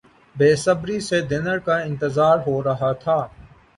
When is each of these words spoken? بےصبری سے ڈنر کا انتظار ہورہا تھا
بےصبری 0.35 0.99
سے 0.99 1.19
ڈنر 1.21 1.57
کا 1.59 1.77
انتظار 1.79 2.37
ہورہا 2.47 2.91
تھا 3.03 3.19